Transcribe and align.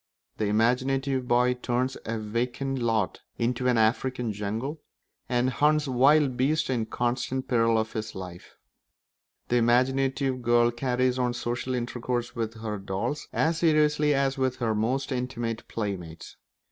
The 0.37 0.47
imaginative 0.47 1.27
boy 1.27 1.53
turns 1.53 1.95
a 2.05 2.17
vacant 2.17 2.79
lot 2.79 3.19
into 3.37 3.67
an 3.67 3.77
African 3.77 4.33
jungle, 4.33 4.81
and 5.29 5.51
hunts 5.51 5.87
wild 5.87 6.35
beasts 6.35 6.71
in 6.71 6.87
constant 6.87 7.47
peril 7.47 7.77
of 7.77 7.93
his 7.93 8.15
life; 8.15 8.55
the 9.49 9.57
imaginative 9.57 10.41
girl 10.41 10.71
carries 10.71 11.19
on 11.19 11.35
social 11.35 11.75
intercourse 11.75 12.35
with 12.35 12.61
her 12.61 12.79
dolls 12.79 13.27
as 13.31 13.59
seriously 13.59 14.15
as 14.15 14.39
with 14.39 14.55
her 14.55 14.73
most 14.73 15.11
intimate 15.11 15.67
playmates. 15.67 16.35